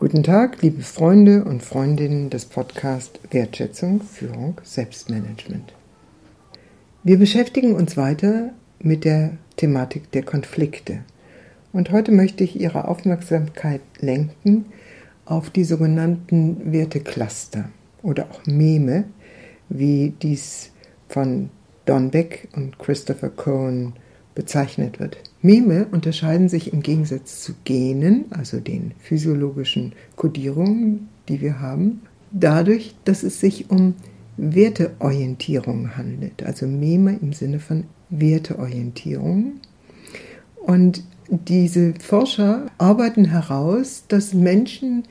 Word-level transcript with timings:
Guten 0.00 0.22
Tag, 0.22 0.62
liebe 0.62 0.82
Freunde 0.82 1.42
und 1.42 1.60
Freundinnen 1.60 2.30
des 2.30 2.44
Podcasts 2.44 3.18
Wertschätzung, 3.32 4.00
Führung, 4.00 4.60
Selbstmanagement. 4.62 5.74
Wir 7.02 7.18
beschäftigen 7.18 7.74
uns 7.74 7.96
weiter 7.96 8.50
mit 8.78 9.04
der 9.04 9.32
Thematik 9.56 10.12
der 10.12 10.22
Konflikte. 10.22 11.00
Und 11.72 11.90
heute 11.90 12.12
möchte 12.12 12.44
ich 12.44 12.60
Ihre 12.60 12.86
Aufmerksamkeit 12.86 13.80
lenken 13.98 14.66
auf 15.24 15.50
die 15.50 15.64
sogenannten 15.64 16.72
Wertecluster 16.72 17.68
oder 18.00 18.28
auch 18.30 18.46
Meme, 18.46 19.02
wie 19.68 20.14
dies 20.22 20.70
von 21.08 21.50
Don 21.86 22.12
Beck 22.12 22.46
und 22.54 22.78
Christopher 22.78 23.30
Cohen 23.30 23.94
bezeichnet 24.38 25.00
wird. 25.00 25.16
Meme 25.42 25.88
unterscheiden 25.90 26.48
sich 26.48 26.72
im 26.72 26.80
Gegensatz 26.80 27.42
zu 27.42 27.54
Genen, 27.64 28.26
also 28.30 28.60
den 28.60 28.92
physiologischen 29.00 29.94
Kodierungen, 30.14 31.08
die 31.28 31.40
wir 31.40 31.58
haben, 31.58 32.02
dadurch, 32.30 32.94
dass 33.04 33.24
es 33.24 33.40
sich 33.40 33.68
um 33.68 33.94
Werteorientierung 34.36 35.96
handelt. 35.96 36.44
Also 36.44 36.68
Meme 36.68 37.18
im 37.20 37.32
Sinne 37.32 37.58
von 37.58 37.82
Werteorientierung. 38.10 39.54
Und 40.64 41.02
diese 41.28 41.94
Forscher 41.98 42.70
arbeiten 42.78 43.24
heraus, 43.24 44.04
dass 44.06 44.34
Menschen 44.34 45.02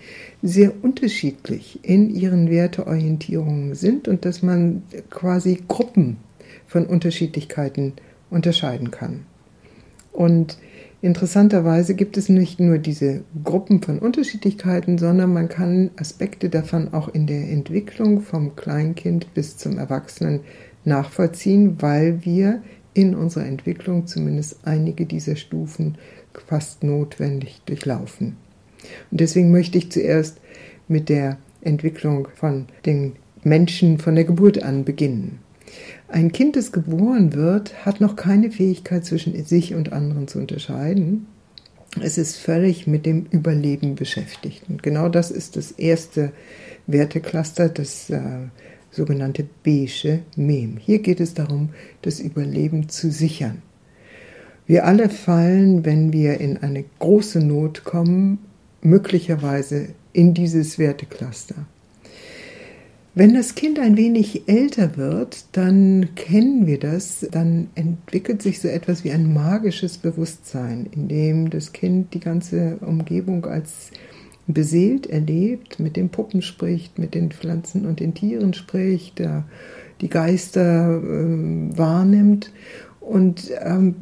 sehr 0.42 0.72
unterschiedlich 0.82 1.80
in 1.84 2.16
ihren 2.16 2.50
Werteorientierungen 2.50 3.76
sind 3.76 4.08
und 4.08 4.24
dass 4.24 4.42
man 4.42 4.84
quasi 5.10 5.62
Gruppen 5.68 6.16
von 6.66 6.86
Unterschiedlichkeiten 6.86 7.92
unterscheiden 8.30 8.92
kann. 8.92 9.26
Und 10.12 10.58
interessanterweise 11.02 11.94
gibt 11.94 12.18
es 12.18 12.28
nicht 12.28 12.60
nur 12.60 12.80
diese 12.80 13.22
Gruppen 13.44 13.82
von 13.82 14.00
Unterschiedlichkeiten, 14.00 14.98
sondern 14.98 15.32
man 15.32 15.48
kann 15.48 15.92
Aspekte 15.98 16.50
davon 16.50 16.94
auch 16.94 17.08
in 17.10 17.28
der 17.28 17.50
Entwicklung 17.50 18.22
vom 18.22 18.56
Kleinkind 18.56 19.34
bis 19.34 19.58
zum 19.58 19.78
Erwachsenen 19.78 20.42
nachvollziehen, 20.86 21.82
weil 21.82 22.26
wir 22.26 22.62
in 22.94 23.14
unserer 23.14 23.46
Entwicklung 23.46 24.08
zumindest 24.08 24.58
einige 24.66 25.06
dieser 25.06 25.36
Stufen 25.36 25.98
fast 26.48 26.84
notwendig 26.84 27.62
durchlaufen. 27.66 28.38
Und 29.12 29.20
deswegen 29.20 29.52
möchte 29.52 29.78
ich 29.78 29.92
zuerst 29.92 30.40
mit 30.88 31.10
der 31.10 31.38
Entwicklung 31.62 32.28
von 32.36 32.66
den 32.86 33.14
Menschen 33.44 34.00
von 34.00 34.16
der 34.16 34.24
Geburt 34.24 34.64
an 34.64 34.84
beginnen. 34.84 35.40
Ein 36.08 36.32
Kind, 36.32 36.56
das 36.56 36.72
geboren 36.72 37.34
wird, 37.34 37.86
hat 37.86 38.02
noch 38.02 38.16
keine 38.16 38.52
Fähigkeit 38.52 39.06
zwischen 39.06 39.44
sich 39.46 39.76
und 39.76 39.92
anderen 39.92 40.28
zu 40.28 40.40
unterscheiden. 40.40 41.28
Es 42.02 42.18
ist 42.18 42.38
völlig 42.38 42.88
mit 42.88 43.06
dem 43.06 43.26
Überleben 43.32 43.96
beschäftigt. 43.96 44.64
Und 44.70 44.84
genau 44.84 45.10
das 45.10 45.32
ist 45.32 45.56
das 45.56 45.72
erste 45.72 46.32
Wertecluster, 46.86 47.70
das 47.70 48.10
äh, 48.10 48.20
sogenannte 48.92 49.46
beige 49.64 50.20
Mem. 50.36 50.78
Hier 50.78 51.00
geht 51.00 51.20
es 51.20 51.34
darum, 51.34 51.70
das 52.02 52.20
Überleben 52.20 52.90
zu 52.90 53.12
sichern. 53.12 53.62
Wir 54.66 54.86
alle 54.86 55.10
fallen, 55.10 55.86
wenn 55.86 56.12
wir 56.12 56.40
in 56.40 56.58
eine 56.58 56.84
große 57.00 57.40
Not 57.40 57.84
kommen, 57.84 58.40
möglicherweise 58.82 59.90
in 60.14 60.34
dieses 60.34 60.78
Wertecluster. 60.78 61.56
Wenn 63.20 63.34
das 63.34 63.56
Kind 63.56 63.80
ein 63.80 63.98
wenig 63.98 64.48
älter 64.48 64.96
wird, 64.96 65.46
dann 65.54 66.10
kennen 66.14 66.68
wir 66.68 66.78
das, 66.78 67.26
dann 67.32 67.66
entwickelt 67.74 68.44
sich 68.44 68.60
so 68.62 68.68
etwas 68.68 69.04
wie 69.04 69.10
ein 69.10 69.34
magisches 69.34 69.98
Bewusstsein, 69.98 70.88
in 70.92 71.08
dem 71.08 71.50
das 71.50 71.74
Kind 71.74 72.14
die 72.14 72.20
ganze 72.20 72.78
Umgebung 72.82 73.48
als 73.48 73.90
beseelt 74.46 75.08
erlebt, 75.08 75.80
mit 75.80 75.96
den 75.96 76.10
Puppen 76.10 76.44
spricht, 76.44 77.00
mit 77.00 77.16
den 77.16 77.32
Pflanzen 77.32 77.88
und 77.88 78.02
den 78.02 78.14
Tieren 78.14 78.54
spricht, 78.54 79.20
die 80.00 80.10
Geister 80.10 81.02
äh, 81.02 81.76
wahrnimmt. 81.76 82.52
Und 83.00 83.50
ähm, 83.64 83.96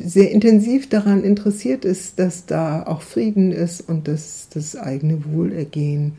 sehr 0.00 0.30
intensiv 0.30 0.88
daran 0.88 1.24
interessiert 1.24 1.84
ist, 1.84 2.20
dass 2.20 2.46
da 2.46 2.84
auch 2.84 3.02
Frieden 3.02 3.50
ist 3.50 3.80
und 3.80 4.06
dass 4.06 4.50
das 4.54 4.76
eigene 4.76 5.24
Wohlergehen 5.24 6.12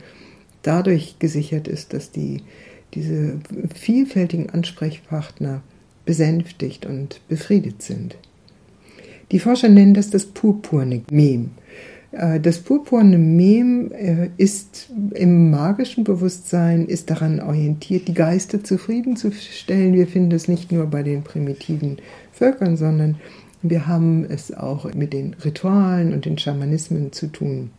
dadurch 0.64 1.18
gesichert 1.20 1.68
ist, 1.68 1.92
dass 1.92 2.10
die, 2.10 2.42
diese 2.94 3.38
vielfältigen 3.74 4.50
Ansprechpartner 4.50 5.62
besänftigt 6.04 6.86
und 6.86 7.20
befriedet 7.28 7.82
sind. 7.82 8.16
Die 9.30 9.38
Forscher 9.38 9.68
nennen 9.68 9.94
das 9.94 10.10
das 10.10 10.26
purpurne 10.26 11.02
Mem. 11.10 11.50
Äh, 12.12 12.40
das 12.40 12.58
purpurne 12.58 13.18
Mem 13.18 13.90
äh, 13.92 14.30
ist 14.36 14.90
im 15.14 15.50
magischen 15.50 16.04
Bewusstsein, 16.04 16.86
ist 16.86 17.10
daran 17.10 17.40
orientiert, 17.40 18.08
die 18.08 18.14
Geister 18.14 18.62
zufriedenzustellen. 18.62 19.94
Wir 19.94 20.06
finden 20.06 20.32
es 20.32 20.48
nicht 20.48 20.72
nur 20.72 20.86
bei 20.86 21.02
den 21.02 21.22
primitiven 21.22 21.98
Völkern, 22.32 22.76
sondern 22.76 23.16
wir 23.62 23.86
haben 23.86 24.26
es 24.28 24.52
auch 24.52 24.92
mit 24.92 25.12
den 25.14 25.34
Ritualen 25.42 26.12
und 26.12 26.26
den 26.26 26.36
Schamanismen 26.36 27.12
zu 27.12 27.28
tun, 27.28 27.70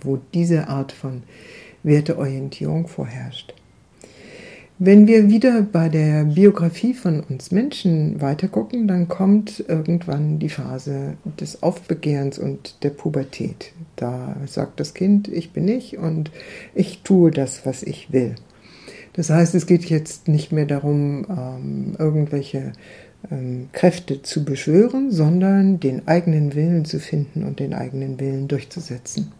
wo 0.00 0.20
diese 0.32 0.68
Art 0.68 0.92
von 0.92 1.22
Werteorientierung 1.84 2.88
vorherrscht. 2.88 3.54
Wenn 4.80 5.06
wir 5.06 5.28
wieder 5.28 5.62
bei 5.62 5.88
der 5.88 6.24
Biografie 6.24 6.94
von 6.94 7.20
uns 7.20 7.52
Menschen 7.52 8.20
weitergucken, 8.20 8.88
dann 8.88 9.06
kommt 9.06 9.64
irgendwann 9.68 10.40
die 10.40 10.48
Phase 10.48 11.14
des 11.38 11.62
Aufbegehrens 11.62 12.40
und 12.40 12.82
der 12.82 12.90
Pubertät. 12.90 13.72
Da 13.94 14.36
sagt 14.46 14.80
das 14.80 14.92
Kind, 14.92 15.28
ich 15.28 15.52
bin 15.52 15.68
ich 15.68 15.96
und 15.96 16.32
ich 16.74 17.02
tue 17.02 17.30
das, 17.30 17.64
was 17.64 17.84
ich 17.84 18.12
will. 18.12 18.34
Das 19.12 19.30
heißt, 19.30 19.54
es 19.54 19.66
geht 19.66 19.84
jetzt 19.84 20.26
nicht 20.26 20.50
mehr 20.50 20.66
darum, 20.66 21.24
ähm, 21.30 21.94
irgendwelche 21.96 22.72
ähm, 23.30 23.68
Kräfte 23.72 24.22
zu 24.22 24.44
beschwören, 24.44 25.12
sondern 25.12 25.78
den 25.78 26.08
eigenen 26.08 26.56
Willen 26.56 26.84
zu 26.84 26.98
finden 26.98 27.44
und 27.44 27.60
den 27.60 27.74
eigenen 27.74 28.18
Willen 28.18 28.48
durchzusetzen. 28.48 29.30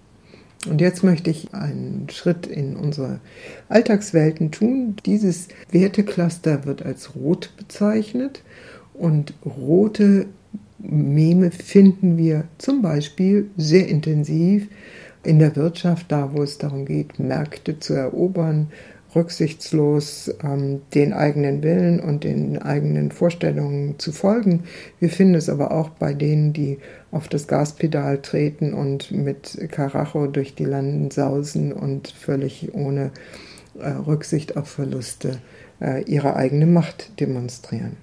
Und 0.69 0.81
jetzt 0.81 1.05
möchte 1.05 1.31
ich 1.31 1.53
einen 1.53 1.84
Schritt 2.11 2.47
in 2.47 2.77
unsere 2.77 3.21
Alltagswelten 3.69 4.51
tun. 4.51 4.97
Dieses 5.07 5.49
Wertecluster 5.71 6.65
wird 6.65 6.85
als 6.85 7.15
rot 7.15 7.51
bezeichnet 7.57 8.43
und 8.95 9.35
rote 9.45 10.27
Meme 10.79 11.51
finden 11.51 12.19
wir 12.19 12.45
zum 12.59 12.83
Beispiel 12.83 13.51
sehr 13.57 13.89
intensiv 13.89 14.69
in 15.23 15.39
der 15.39 15.57
Wirtschaft, 15.57 16.13
da 16.13 16.31
wo 16.33 16.43
es 16.43 16.59
darum 16.59 16.85
geht, 16.85 17.19
Märkte 17.19 17.81
zu 17.81 17.95
erobern, 17.95 18.69
rücksichtslos 19.15 20.35
ähm, 20.43 20.83
den 20.95 21.13
eigenen 21.13 21.63
Willen 21.63 22.01
und 22.01 22.25
den 22.25 22.61
eigenen 22.61 23.11
Vorstellungen 23.11 23.99
zu 23.99 24.13
folgen. 24.13 24.65
Wir 25.01 25.11
finden 25.11 25.35
es 25.35 25.49
aber 25.49 25.73
auch 25.73 25.91
bei 25.91 26.15
denen, 26.15 26.53
die 26.53 26.79
auf 27.11 27.29
das 27.29 27.47
Gaspedal 27.47 28.21
treten 28.23 28.75
und 28.75 29.11
mit 29.11 29.59
Karacho 29.71 30.27
durch 30.27 30.55
die 30.55 30.65
Landen 30.65 31.11
sausen 31.11 31.73
und 31.73 32.09
völlig 32.09 32.75
ohne 32.75 33.11
äh, 33.79 33.91
Rücksicht 33.91 34.57
auf 34.57 34.69
Verluste 34.69 35.39
äh, 35.81 36.03
ihre 36.05 36.37
eigene 36.37 36.67
Macht 36.67 37.21
demonstrieren. 37.21 37.97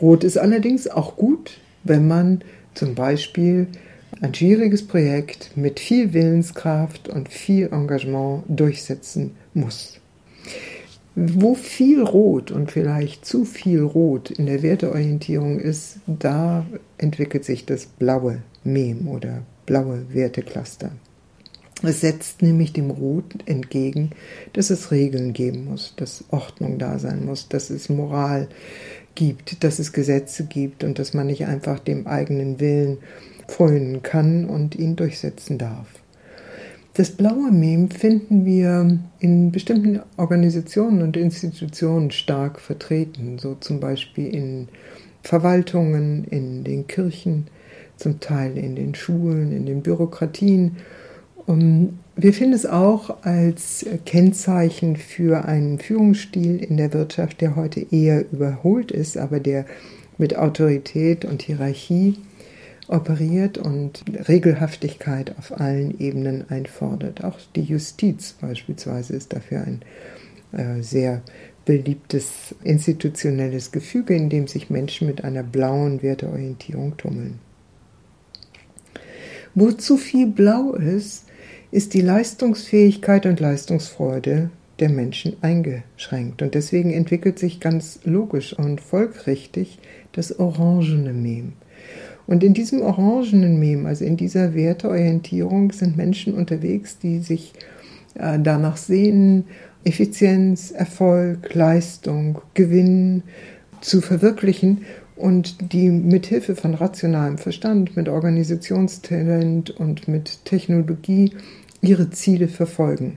Rot 0.00 0.24
ist 0.24 0.38
allerdings 0.38 0.88
auch 0.88 1.16
gut, 1.16 1.58
wenn 1.84 2.06
man 2.06 2.42
zum 2.74 2.94
Beispiel 2.94 3.66
ein 4.20 4.34
schwieriges 4.34 4.86
Projekt 4.86 5.56
mit 5.56 5.80
viel 5.80 6.12
Willenskraft 6.12 7.08
und 7.08 7.28
viel 7.28 7.68
Engagement 7.72 8.44
durchsetzen 8.48 9.36
muss. 9.54 10.00
Wo 11.20 11.56
viel 11.56 12.00
Rot 12.00 12.52
und 12.52 12.70
vielleicht 12.70 13.26
zu 13.26 13.44
viel 13.44 13.82
Rot 13.82 14.30
in 14.30 14.46
der 14.46 14.62
Werteorientierung 14.62 15.58
ist, 15.58 15.98
da 16.06 16.64
entwickelt 16.96 17.44
sich 17.44 17.66
das 17.66 17.86
blaue 17.86 18.42
Mem 18.62 19.08
oder 19.08 19.42
blaue 19.66 20.06
Wertecluster. 20.10 20.92
Es 21.82 22.02
setzt 22.02 22.40
nämlich 22.40 22.72
dem 22.72 22.90
Rot 22.90 23.34
entgegen, 23.46 24.10
dass 24.52 24.70
es 24.70 24.92
Regeln 24.92 25.32
geben 25.32 25.64
muss, 25.64 25.94
dass 25.96 26.22
Ordnung 26.30 26.78
da 26.78 27.00
sein 27.00 27.26
muss, 27.26 27.48
dass 27.48 27.70
es 27.70 27.88
Moral 27.88 28.46
gibt, 29.16 29.64
dass 29.64 29.80
es 29.80 29.92
Gesetze 29.92 30.44
gibt 30.44 30.84
und 30.84 31.00
dass 31.00 31.14
man 31.14 31.26
nicht 31.26 31.46
einfach 31.46 31.80
dem 31.80 32.06
eigenen 32.06 32.60
Willen 32.60 32.98
frönen 33.48 34.04
kann 34.04 34.44
und 34.44 34.76
ihn 34.76 34.94
durchsetzen 34.94 35.58
darf. 35.58 35.88
Das 36.98 37.12
blaue 37.12 37.52
Mem 37.52 37.92
finden 37.92 38.44
wir 38.44 38.98
in 39.20 39.52
bestimmten 39.52 40.00
Organisationen 40.16 41.02
und 41.02 41.16
Institutionen 41.16 42.10
stark 42.10 42.58
vertreten, 42.58 43.38
so 43.38 43.54
zum 43.54 43.78
Beispiel 43.78 44.34
in 44.34 44.68
Verwaltungen, 45.22 46.24
in 46.24 46.64
den 46.64 46.88
Kirchen, 46.88 47.46
zum 47.98 48.18
Teil 48.18 48.58
in 48.58 48.74
den 48.74 48.96
Schulen, 48.96 49.52
in 49.52 49.64
den 49.64 49.82
Bürokratien. 49.82 50.78
Und 51.46 52.00
wir 52.16 52.32
finden 52.32 52.54
es 52.54 52.66
auch 52.66 53.22
als 53.22 53.86
Kennzeichen 54.04 54.96
für 54.96 55.44
einen 55.44 55.78
Führungsstil 55.78 56.56
in 56.56 56.78
der 56.78 56.92
Wirtschaft, 56.92 57.40
der 57.40 57.54
heute 57.54 57.86
eher 57.92 58.24
überholt 58.32 58.90
ist, 58.90 59.16
aber 59.16 59.38
der 59.38 59.66
mit 60.18 60.36
Autorität 60.36 61.24
und 61.24 61.42
Hierarchie 61.42 62.16
operiert 62.88 63.58
und 63.58 64.02
Regelhaftigkeit 64.28 65.34
auf 65.38 65.58
allen 65.60 65.98
Ebenen 66.00 66.48
einfordert. 66.50 67.22
Auch 67.22 67.38
die 67.54 67.62
Justiz 67.62 68.34
beispielsweise 68.40 69.14
ist 69.14 69.32
dafür 69.32 69.62
ein 69.62 69.82
äh, 70.52 70.82
sehr 70.82 71.22
beliebtes 71.64 72.54
institutionelles 72.64 73.72
Gefüge, 73.72 74.14
in 74.14 74.30
dem 74.30 74.46
sich 74.46 74.70
Menschen 74.70 75.06
mit 75.06 75.22
einer 75.22 75.42
blauen 75.42 76.02
Werteorientierung 76.02 76.96
tummeln. 76.96 77.38
Wo 79.54 79.72
zu 79.72 79.98
viel 79.98 80.26
blau 80.26 80.72
ist, 80.74 81.26
ist 81.70 81.92
die 81.92 82.00
Leistungsfähigkeit 82.00 83.26
und 83.26 83.40
Leistungsfreude 83.40 84.50
der 84.78 84.88
Menschen 84.88 85.36
eingeschränkt. 85.42 86.40
Und 86.40 86.54
deswegen 86.54 86.92
entwickelt 86.92 87.38
sich 87.38 87.60
ganz 87.60 88.00
logisch 88.04 88.52
und 88.52 88.80
folgrichtig 88.80 89.78
das 90.12 90.38
orangene 90.38 91.12
Mem. 91.12 91.52
Und 92.28 92.44
in 92.44 92.52
diesem 92.52 92.82
orangenen 92.82 93.58
Mem, 93.58 93.86
also 93.86 94.04
in 94.04 94.18
dieser 94.18 94.54
Werteorientierung, 94.54 95.72
sind 95.72 95.96
Menschen 95.96 96.34
unterwegs, 96.34 96.98
die 96.98 97.20
sich 97.20 97.54
äh, 98.14 98.38
danach 98.38 98.76
sehnen, 98.76 99.44
Effizienz, 99.82 100.70
Erfolg, 100.70 101.54
Leistung, 101.54 102.42
Gewinn 102.52 103.22
zu 103.80 104.02
verwirklichen 104.02 104.82
und 105.16 105.72
die 105.72 105.88
mit 105.88 106.26
Hilfe 106.26 106.54
von 106.54 106.74
rationalem 106.74 107.38
Verstand, 107.38 107.96
mit 107.96 108.10
Organisationstalent 108.10 109.70
und 109.70 110.06
mit 110.06 110.44
Technologie 110.44 111.32
ihre 111.80 112.10
Ziele 112.10 112.48
verfolgen. 112.48 113.16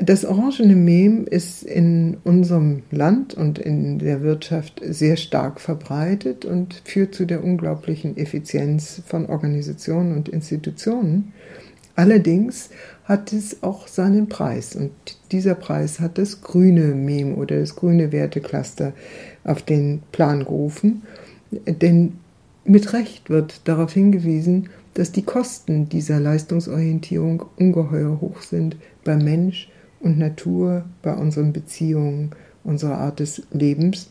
Das 0.00 0.26
orangene 0.26 0.76
Mem 0.76 1.26
ist 1.26 1.62
in 1.62 2.18
unserem 2.22 2.82
Land 2.90 3.32
und 3.32 3.58
in 3.58 3.98
der 3.98 4.20
Wirtschaft 4.20 4.82
sehr 4.84 5.16
stark 5.16 5.58
verbreitet 5.58 6.44
und 6.44 6.82
führt 6.84 7.14
zu 7.14 7.24
der 7.24 7.42
unglaublichen 7.42 8.16
Effizienz 8.18 9.00
von 9.06 9.26
Organisationen 9.26 10.14
und 10.14 10.28
Institutionen. 10.28 11.32
Allerdings 11.94 12.68
hat 13.04 13.32
es 13.32 13.62
auch 13.62 13.88
seinen 13.88 14.28
Preis 14.28 14.76
und 14.76 14.92
dieser 15.32 15.54
Preis 15.54 15.98
hat 15.98 16.18
das 16.18 16.42
grüne 16.42 16.88
Mem 16.88 17.38
oder 17.38 17.58
das 17.58 17.74
grüne 17.74 18.12
Wertecluster 18.12 18.92
auf 19.44 19.62
den 19.62 20.02
Plan 20.12 20.40
gerufen, 20.40 21.04
denn 21.50 22.18
mit 22.66 22.92
Recht 22.92 23.30
wird 23.30 23.66
darauf 23.66 23.94
hingewiesen, 23.94 24.68
dass 24.92 25.12
die 25.12 25.22
Kosten 25.22 25.88
dieser 25.88 26.20
Leistungsorientierung 26.20 27.46
ungeheuer 27.56 28.20
hoch 28.20 28.42
sind 28.42 28.76
bei 29.04 29.16
Mensch, 29.16 29.70
und 30.00 30.18
Natur, 30.18 30.84
bei 31.02 31.14
unseren 31.14 31.52
Beziehungen, 31.52 32.30
unserer 32.64 32.98
Art 32.98 33.20
des 33.20 33.42
Lebens. 33.52 34.10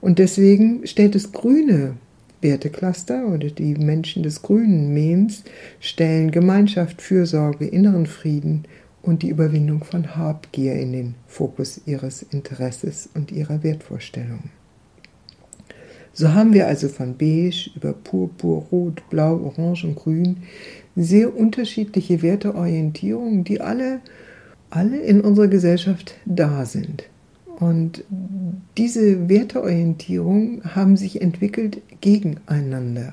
Und 0.00 0.18
deswegen 0.18 0.86
stellt 0.86 1.14
das 1.14 1.32
grüne 1.32 1.96
Wertecluster 2.40 3.26
oder 3.26 3.48
die 3.48 3.74
Menschen 3.74 4.22
des 4.22 4.42
grünen 4.42 4.94
Mems 4.94 5.44
stellen 5.78 6.30
Gemeinschaft, 6.30 7.02
Fürsorge, 7.02 7.66
inneren 7.66 8.06
Frieden 8.06 8.64
und 9.02 9.22
die 9.22 9.28
Überwindung 9.28 9.84
von 9.84 10.16
Habgier 10.16 10.74
in 10.74 10.92
den 10.92 11.14
Fokus 11.26 11.80
ihres 11.86 12.22
Interesses 12.22 13.08
und 13.14 13.32
ihrer 13.32 13.62
Wertvorstellungen. 13.62 14.50
So 16.12 16.34
haben 16.34 16.52
wir 16.52 16.66
also 16.66 16.88
von 16.88 17.16
beige 17.16 17.70
über 17.76 17.92
purpur, 17.92 18.66
rot, 18.72 19.02
blau, 19.10 19.36
orange 19.36 19.84
und 19.84 19.94
grün 19.94 20.38
sehr 20.96 21.34
unterschiedliche 21.34 22.20
Werteorientierungen, 22.20 23.44
die 23.44 23.60
alle 23.60 24.00
alle 24.70 24.98
in 24.98 25.20
unserer 25.20 25.48
Gesellschaft 25.48 26.14
da 26.24 26.64
sind. 26.64 27.04
Und 27.58 28.04
diese 28.78 29.28
Werteorientierung 29.28 30.62
haben 30.64 30.96
sich 30.96 31.20
entwickelt 31.20 31.82
gegeneinander. 32.00 33.12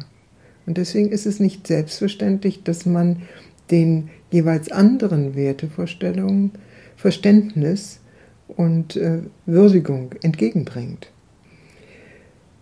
Und 0.65 0.77
deswegen 0.77 1.09
ist 1.09 1.25
es 1.25 1.39
nicht 1.39 1.67
selbstverständlich, 1.67 2.63
dass 2.63 2.85
man 2.85 3.23
den 3.71 4.09
jeweils 4.31 4.71
anderen 4.71 5.35
Wertevorstellungen 5.35 6.51
Verständnis 6.95 7.99
und 8.47 8.95
äh, 8.95 9.19
Würdigung 9.45 10.15
entgegenbringt. 10.21 11.11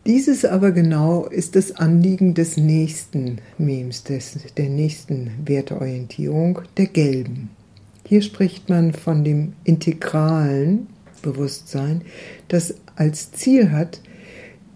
Dieses 0.05 0.45
aber 0.45 0.71
genau 0.71 1.25
ist 1.25 1.55
das 1.55 1.71
Anliegen 1.71 2.35
des 2.35 2.57
nächsten 2.57 3.39
Memes, 3.57 4.03
des, 4.03 4.37
der 4.55 4.69
nächsten 4.69 5.31
Werteorientierung, 5.45 6.61
der 6.77 6.87
gelben. 6.87 7.49
Hier 8.07 8.21
spricht 8.21 8.69
man 8.69 8.93
von 8.93 9.23
dem 9.23 9.53
integralen 9.63 10.87
Bewusstsein, 11.23 12.03
das 12.47 12.75
als 12.95 13.31
Ziel 13.31 13.71
hat, 13.71 13.99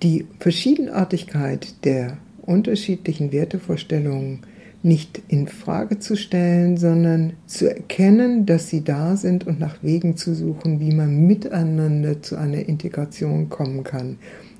die 0.01 0.25
Verschiedenartigkeit 0.39 1.85
der 1.85 2.17
unterschiedlichen 2.41 3.31
Wertevorstellungen 3.31 4.39
nicht 4.81 5.21
in 5.27 5.47
Frage 5.47 5.99
zu 5.99 6.15
stellen, 6.15 6.77
sondern 6.77 7.33
zu 7.45 7.69
erkennen, 7.69 8.47
dass 8.47 8.69
sie 8.69 8.83
da 8.83 9.15
sind 9.15 9.45
und 9.45 9.59
nach 9.59 9.83
Wegen 9.83 10.17
zu 10.17 10.33
suchen, 10.33 10.79
wie 10.79 10.95
man 10.95 11.27
miteinander 11.27 12.21
zu 12.23 12.37
einer 12.37 12.67
Integration 12.67 13.49
kommen 13.49 13.83
kann. 13.83 14.17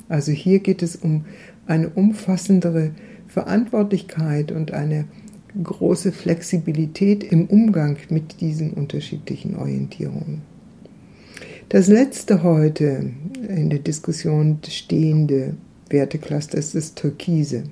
Also 0.09 0.31
hier 0.31 0.59
geht 0.59 0.83
es 0.83 0.95
um 0.95 1.25
eine 1.65 1.89
umfassendere 1.89 2.91
Verantwortlichkeit 3.27 4.51
und 4.51 4.73
eine 4.73 5.05
große 5.63 6.11
Flexibilität 6.11 7.23
im 7.23 7.45
Umgang 7.45 7.97
mit 8.09 8.41
diesen 8.41 8.71
unterschiedlichen 8.71 9.55
Orientierungen. 9.55 10.41
Das 11.69 11.87
letzte 11.87 12.43
heute 12.43 13.11
in 13.47 13.69
der 13.69 13.79
Diskussion 13.79 14.59
stehende 14.67 15.55
Wertecluster 15.89 16.57
ist 16.57 16.75
das 16.75 16.95
Türkise. 16.95 17.63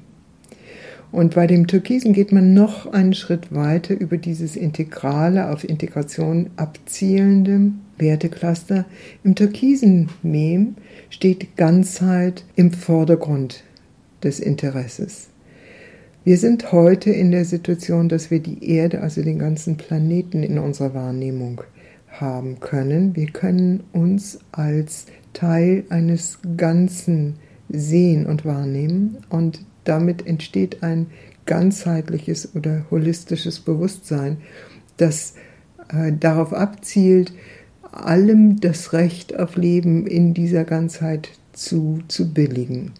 Und 1.11 1.35
bei 1.35 1.47
dem 1.47 1.67
Türkisen 1.67 2.13
geht 2.13 2.31
man 2.31 2.53
noch 2.53 2.85
einen 2.85 3.13
Schritt 3.13 3.53
weiter 3.53 3.99
über 3.99 4.17
dieses 4.17 4.55
integrale, 4.55 5.49
auf 5.49 5.63
Integration 5.63 6.49
abzielende 6.57 7.71
Wertecluster. 7.97 8.85
Im 9.23 9.35
türkisen 9.35 10.09
Mem 10.21 10.75
steht 11.09 11.55
Ganzheit 11.55 12.43
im 12.55 12.71
Vordergrund 12.71 13.63
des 14.21 14.39
Interesses. 14.39 15.29
Wir 16.27 16.37
sind 16.37 16.73
heute 16.73 17.09
in 17.09 17.31
der 17.31 17.45
Situation, 17.45 18.09
dass 18.09 18.31
wir 18.31 18.41
die 18.41 18.69
Erde, 18.69 18.99
also 18.99 19.23
den 19.23 19.39
ganzen 19.39 19.77
Planeten 19.77 20.43
in 20.43 20.59
unserer 20.59 20.93
Wahrnehmung 20.93 21.61
haben 22.09 22.59
können. 22.59 23.15
Wir 23.15 23.27
können 23.27 23.85
uns 23.93 24.37
als 24.51 25.05
Teil 25.31 25.85
eines 25.87 26.39
Ganzen 26.57 27.35
sehen 27.69 28.25
und 28.25 28.43
wahrnehmen 28.43 29.19
und 29.29 29.61
damit 29.85 30.27
entsteht 30.27 30.83
ein 30.83 31.05
ganzheitliches 31.45 32.53
oder 32.57 32.85
holistisches 32.91 33.61
Bewusstsein, 33.61 34.39
das 34.97 35.35
äh, 35.87 36.11
darauf 36.11 36.51
abzielt, 36.51 37.31
allem 37.89 38.59
das 38.59 38.91
Recht 38.91 39.39
auf 39.39 39.55
Leben 39.55 40.05
in 40.05 40.33
dieser 40.33 40.65
Ganzheit 40.65 41.29
zu, 41.53 41.99
zu 42.09 42.33
billigen. 42.33 42.91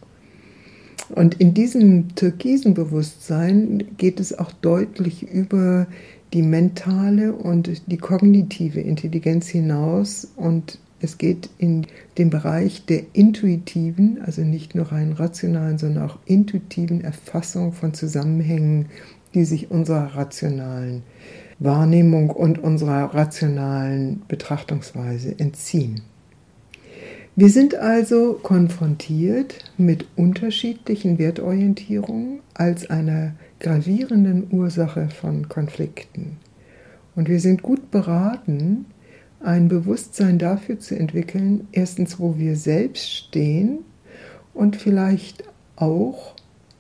Und 1.09 1.35
in 1.35 1.53
diesem 1.53 2.15
türkisen 2.15 2.73
Bewusstsein 2.73 3.83
geht 3.97 4.19
es 4.19 4.37
auch 4.37 4.51
deutlich 4.51 5.23
über 5.23 5.87
die 6.33 6.41
mentale 6.41 7.33
und 7.33 7.81
die 7.87 7.97
kognitive 7.97 8.81
Intelligenz 8.81 9.47
hinaus 9.47 10.27
und 10.35 10.79
es 10.99 11.17
geht 11.17 11.49
in 11.59 11.85
den 12.17 12.29
Bereich 12.29 12.85
der 12.85 13.03
intuitiven, 13.13 14.19
also 14.25 14.41
nicht 14.41 14.73
nur 14.73 14.91
rein 14.91 15.13
rationalen, 15.13 15.77
sondern 15.77 16.09
auch 16.09 16.17
intuitiven 16.25 17.01
Erfassung 17.01 17.71
von 17.71 17.93
Zusammenhängen, 17.93 18.87
die 19.33 19.45
sich 19.45 19.69
unserer 19.69 20.15
rationalen 20.15 21.03
Wahrnehmung 21.59 22.31
und 22.31 22.59
unserer 22.59 23.13
rationalen 23.13 24.23
Betrachtungsweise 24.27 25.39
entziehen. 25.39 26.01
Wir 27.39 27.50
sind 27.50 27.75
also 27.75 28.39
konfrontiert 28.41 29.60
mit 29.77 30.08
unterschiedlichen 30.15 31.20
Wertorientierungen 31.20 32.39
als 32.56 32.89
einer 32.89 33.36
gravierenden 33.60 34.48
Ursache 34.50 35.10
von 35.10 35.48
Konflikten. 35.48 36.38
Und 37.15 37.29
wir 37.29 37.39
sind 37.39 37.62
gut 37.62 37.91
beraten, 37.91 38.88
ein 39.39 39.67
Bewusstsein 39.67 40.39
dafür 40.39 40.79
zu 40.79 40.98
entwickeln, 40.98 41.67
erstens, 41.74 42.20
wo 42.20 42.39
wir 42.39 42.56
selbst 42.56 43.08
stehen 43.08 43.86
und 44.56 44.75
vielleicht 44.75 45.44
auch 45.75 46.34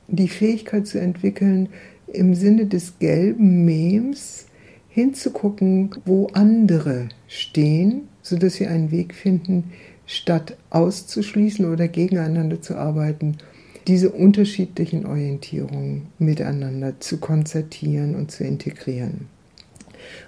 die 0.07 0.27
Fähigkeit 0.27 0.87
zu 0.87 0.99
entwickeln, 0.99 1.69
im 2.07 2.33
Sinne 2.33 2.65
des 2.65 2.97
gelben 2.97 3.63
Mems 3.63 4.47
hinzugucken, 4.89 5.91
wo 6.03 6.29
andere 6.33 7.09
stehen, 7.27 8.07
sodass 8.23 8.59
wir 8.59 8.71
einen 8.71 8.89
Weg 8.89 9.13
finden, 9.13 9.65
statt 10.07 10.57
auszuschließen 10.71 11.71
oder 11.71 11.87
gegeneinander 11.87 12.61
zu 12.61 12.75
arbeiten, 12.75 13.37
diese 13.85 14.09
unterschiedlichen 14.09 15.05
Orientierungen 15.05 16.07
miteinander 16.17 16.99
zu 16.99 17.17
konzertieren 17.19 18.15
und 18.15 18.31
zu 18.31 18.43
integrieren. 18.43 19.27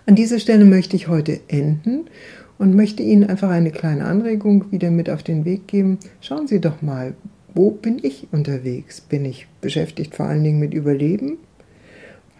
An 0.05 0.15
dieser 0.15 0.39
Stelle 0.39 0.65
möchte 0.65 0.95
ich 0.95 1.07
heute 1.07 1.39
enden 1.47 2.05
und 2.57 2.75
möchte 2.75 3.03
Ihnen 3.03 3.23
einfach 3.23 3.49
eine 3.49 3.71
kleine 3.71 4.05
Anregung 4.05 4.71
wieder 4.71 4.91
mit 4.91 5.09
auf 5.09 5.23
den 5.23 5.45
Weg 5.45 5.67
geben. 5.67 5.97
Schauen 6.21 6.47
Sie 6.47 6.59
doch 6.59 6.81
mal, 6.81 7.15
wo 7.53 7.71
bin 7.71 7.99
ich 8.03 8.27
unterwegs? 8.31 9.01
Bin 9.01 9.25
ich 9.25 9.47
beschäftigt 9.61 10.15
vor 10.15 10.27
allen 10.27 10.43
Dingen 10.43 10.59
mit 10.59 10.73
Überleben? 10.73 11.37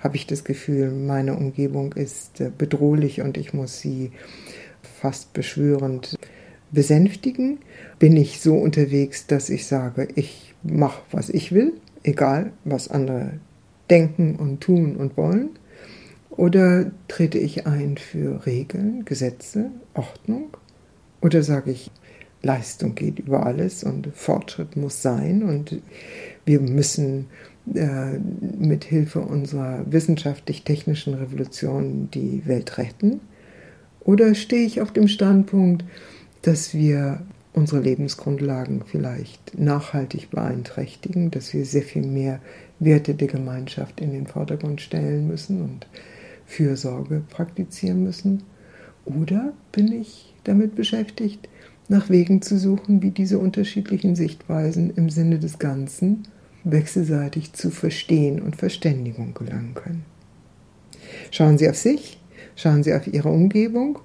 Habe 0.02 0.18
ich 0.18 0.28
das 0.28 0.44
Gefühl, 0.44 0.92
meine 0.92 1.36
Umgebung 1.36 1.94
ist 1.94 2.40
äh, 2.40 2.52
bedrohlich 2.56 3.22
und 3.22 3.38
ich 3.38 3.54
muss 3.54 3.80
sie 3.80 4.12
fast 5.02 5.34
beschwörend 5.34 6.18
besänftigen? 6.72 7.60
Bin 8.00 8.16
ich 8.16 8.42
so 8.42 8.56
unterwegs, 8.56 9.28
dass 9.28 9.50
ich 9.50 9.68
sage, 9.68 10.08
ich 10.16 10.54
mache, 10.64 11.02
was 11.12 11.30
ich 11.30 11.52
will, 11.52 11.74
egal 12.04 12.52
was 12.64 12.88
andere 12.90 13.34
denken 13.90 14.36
und 14.36 14.62
tun 14.62 14.96
und 14.96 15.18
wollen? 15.18 15.52
Oder 16.30 16.92
trete 17.08 17.38
ich 17.38 17.68
ein 17.68 17.98
für 17.98 18.46
Regeln, 18.46 19.04
Gesetze, 19.06 19.72
Ordnung? 19.94 20.50
Oder 21.22 21.44
sage 21.44 21.72
ich, 21.72 21.92
Leistung 22.42 22.96
geht 22.96 23.20
über 23.20 23.46
alles 23.46 23.84
und 23.84 24.08
Fortschritt 24.14 24.78
muss 24.78 25.02
sein 25.02 25.44
und 25.44 25.82
wir 26.46 26.62
müssen 26.62 27.28
äh, 27.74 28.18
mit 28.58 28.86
Hilfe 28.86 29.20
unserer 29.20 29.84
wissenschaftlich-technischen 29.92 31.16
Revolution 31.16 32.10
die 32.14 32.44
Welt 32.46 32.78
retten? 32.78 33.20
Oder 34.00 34.34
stehe 34.36 34.66
ich 34.66 34.82
auf 34.82 34.94
dem 34.94 35.10
Standpunkt, 35.10 35.84
dass 36.42 36.74
wir 36.74 37.22
unsere 37.54 37.82
Lebensgrundlagen 37.82 38.84
vielleicht 38.86 39.58
nachhaltig 39.58 40.30
beeinträchtigen, 40.30 41.32
dass 41.32 41.54
wir 41.54 41.66
sehr 41.66 41.82
viel 41.82 42.06
mehr 42.06 42.40
Werte 42.80 43.14
der 43.14 43.28
Gemeinschaft 43.28 44.00
in 44.00 44.12
den 44.12 44.28
Vordergrund 44.28 44.82
stellen 44.82 45.28
müssen 45.28 45.62
und 45.62 45.88
Fürsorge 46.46 47.22
praktizieren 47.30 48.04
müssen? 48.04 48.44
Oder 49.06 49.54
bin 49.72 49.92
ich 49.92 50.34
damit 50.44 50.76
beschäftigt, 50.76 51.50
nach 51.88 52.10
Wegen 52.10 52.42
zu 52.42 52.58
suchen, 52.58 53.02
wie 53.02 53.12
diese 53.12 53.40
unterschiedlichen 53.40 54.16
Sichtweisen 54.16 54.94
im 54.96 55.10
Sinne 55.10 55.40
des 55.40 55.58
Ganzen 55.58 56.28
wechselseitig 56.64 57.54
zu 57.54 57.72
Verstehen 57.72 58.42
und 58.42 58.56
Verständigung 58.56 59.34
gelangen 59.34 59.74
können. 59.74 60.06
Schauen 61.32 61.58
Sie 61.58 61.70
auf 61.70 61.78
sich, 61.78 62.20
schauen 62.56 62.84
Sie 62.84 62.94
auf 62.94 63.08
Ihre 63.08 63.30
Umgebung 63.30 64.00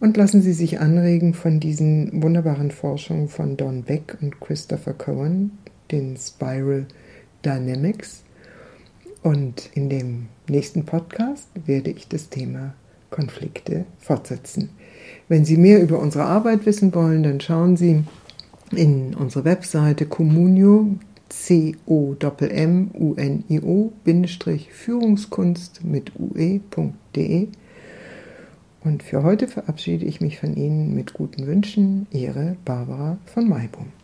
und 0.00 0.16
lassen 0.16 0.42
Sie 0.42 0.52
sich 0.52 0.80
anregen 0.80 1.34
von 1.34 1.60
diesen 1.60 2.22
wunderbaren 2.22 2.70
Forschungen 2.70 3.28
von 3.28 3.56
Don 3.56 3.82
Beck 3.82 4.16
und 4.20 4.40
Christopher 4.40 4.94
Cohen, 4.94 5.58
den 5.90 6.16
Spiral 6.16 6.86
Dynamics. 7.44 8.22
Und 9.22 9.70
in 9.74 9.88
dem 9.90 10.28
nächsten 10.48 10.84
Podcast 10.84 11.48
werde 11.66 11.90
ich 11.90 12.06
das 12.08 12.28
Thema 12.28 12.74
Konflikte 13.10 13.84
fortsetzen. 13.98 14.70
Wenn 15.28 15.44
Sie 15.44 15.56
mehr 15.56 15.82
über 15.82 15.98
unsere 15.98 16.24
Arbeit 16.24 16.64
wissen 16.66 16.94
wollen, 16.94 17.24
dann 17.24 17.40
schauen 17.40 17.76
Sie 17.76 18.04
in 18.70 19.14
unsere 19.14 19.44
Webseite 19.44 20.06
Communio, 20.06 20.96
C-O-M-M-U-N-I-O, 21.28 22.22
Führungskunst 24.70 25.84
mit 25.84 26.12
ue.de. 26.18 27.48
Und 28.88 29.02
für 29.02 29.22
heute 29.22 29.48
verabschiede 29.48 30.06
ich 30.06 30.22
mich 30.22 30.38
von 30.38 30.56
Ihnen 30.56 30.94
mit 30.94 31.12
guten 31.12 31.46
Wünschen. 31.46 32.06
Ihre 32.10 32.56
Barbara 32.64 33.18
von 33.26 33.46
Maibum. 33.46 33.97